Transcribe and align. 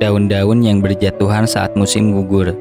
Daun-daun 0.00 0.64
yang 0.64 0.80
berjatuhan 0.80 1.44
saat 1.44 1.76
musim 1.76 2.16
gugur 2.16 2.56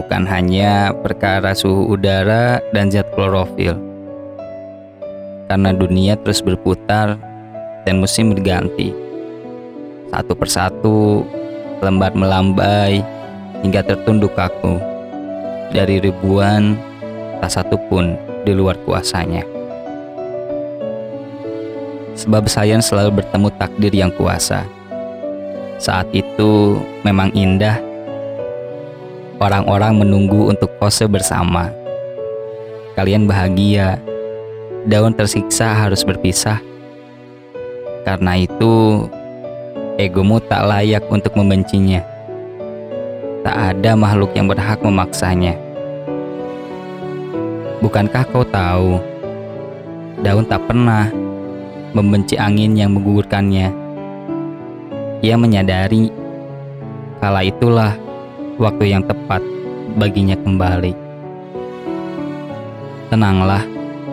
bukan 0.00 0.24
hanya 0.24 0.96
perkara 1.04 1.52
suhu 1.52 1.92
udara 1.92 2.64
dan 2.72 2.88
zat 2.88 3.04
klorofil. 3.12 3.76
Karena 5.50 5.74
dunia 5.76 6.16
terus 6.22 6.40
berputar 6.40 7.20
dan 7.84 8.00
musim 8.00 8.32
berganti. 8.32 8.96
Satu 10.08 10.32
persatu 10.32 11.26
lembar 11.84 12.16
melambai 12.16 13.04
hingga 13.60 13.84
tertunduk 13.84 14.32
kaku. 14.32 14.80
Dari 15.70 16.02
ribuan, 16.02 16.74
tak 17.40 17.50
satu 17.50 17.80
pun 17.88 18.14
di 18.44 18.52
luar 18.52 18.76
kuasanya. 18.84 19.42
Sebab 22.14 22.46
sains 22.46 22.86
selalu 22.86 23.24
bertemu 23.24 23.48
takdir 23.56 23.92
yang 23.96 24.12
kuasa 24.12 24.68
saat 25.80 26.12
itu 26.12 26.76
memang 27.00 27.32
indah. 27.32 27.80
Orang-orang 29.40 30.04
menunggu 30.04 30.52
untuk 30.52 30.68
pose 30.76 31.08
bersama. 31.08 31.72
Kalian 32.92 33.24
bahagia. 33.24 33.96
Daun 34.84 35.16
tersiksa 35.16 35.72
harus 35.72 36.04
berpisah. 36.04 36.60
Karena 38.04 38.36
itu, 38.36 39.08
egomu 39.96 40.36
tak 40.44 40.68
layak 40.68 41.04
untuk 41.08 41.32
membencinya. 41.32 42.04
Tak 43.40 43.56
ada 43.80 43.96
makhluk 43.96 44.36
yang 44.36 44.52
berhak 44.52 44.84
memaksanya. 44.84 45.56
Bukankah 47.80 48.28
kau 48.28 48.44
tahu, 48.44 49.00
daun 50.20 50.44
tak 50.44 50.68
pernah 50.68 51.08
membenci 51.96 52.36
angin 52.36 52.76
yang 52.76 52.92
menggugurkannya? 52.92 53.72
Ia 55.24 55.36
menyadari 55.40 56.12
kala 57.24 57.40
itulah 57.40 57.96
waktu 58.60 58.92
yang 58.92 59.00
tepat 59.00 59.40
baginya 59.96 60.36
kembali. 60.36 60.92
Tenanglah 63.08 63.64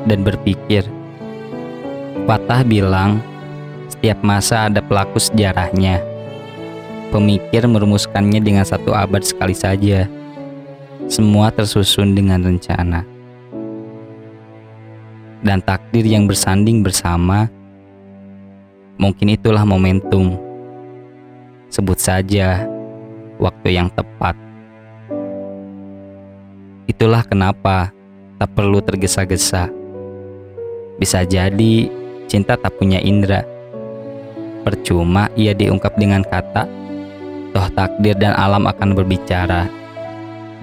dan 0.08 0.24
berpikir. 0.24 0.88
Patah 2.24 2.64
bilang, 2.64 3.20
setiap 3.92 4.24
masa 4.24 4.72
ada 4.72 4.80
pelaku 4.80 5.20
sejarahnya. 5.20 6.00
Pemikir 7.12 7.68
merumuskannya 7.68 8.40
dengan 8.40 8.64
satu 8.64 8.96
abad 8.96 9.28
sekali 9.28 9.52
saja. 9.52 10.08
Semua 11.12 11.52
tersusun 11.52 12.16
dengan 12.16 12.48
rencana. 12.48 13.17
Dan 15.42 15.62
takdir 15.62 16.02
yang 16.02 16.26
bersanding 16.26 16.82
bersama, 16.82 17.46
mungkin 18.98 19.38
itulah 19.38 19.62
momentum 19.62 20.48
Sebut 21.68 22.00
saja 22.00 22.64
waktu 23.44 23.76
yang 23.76 23.92
tepat. 23.92 24.40
Itulah 26.88 27.28
kenapa 27.28 27.92
tak 28.40 28.56
perlu 28.56 28.80
tergesa-gesa. 28.80 29.68
Bisa 30.96 31.28
jadi 31.28 31.92
cinta 32.32 32.56
tak 32.56 32.80
punya 32.80 33.04
indera. 33.04 33.44
Percuma 34.64 35.28
ia 35.36 35.52
diungkap 35.52 36.00
dengan 36.00 36.24
kata, 36.24 36.64
toh 37.52 37.68
takdir 37.76 38.16
dan 38.16 38.32
alam 38.40 38.64
akan 38.64 38.96
berbicara 38.96 39.68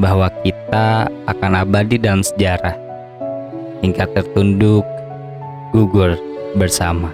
bahwa 0.00 0.32
kita 0.40 1.06
akan 1.28 1.52
abadi 1.60 2.00
dalam 2.00 2.24
sejarah 2.24 2.83
hingga 3.84 4.08
tertunduk 4.16 4.88
gugur 5.76 6.16
bersama. 6.56 7.12